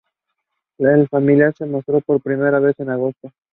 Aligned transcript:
El 0.79 1.07
familiar 1.09 1.53
se 1.55 1.67
mostró 1.67 2.01
por 2.01 2.23
primera 2.23 2.57
vez 2.59 2.73
en 2.79 2.89
agosto. 2.89 3.29